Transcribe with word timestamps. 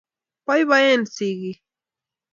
poipoen 0.45 1.01
sikik 1.15 1.57